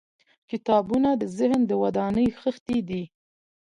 [0.51, 3.03] •کتابونه د ذهن د ودانۍ خښتې دي.